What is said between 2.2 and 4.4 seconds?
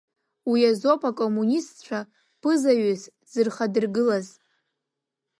ԥызаҩыс дзырхадыргылаз.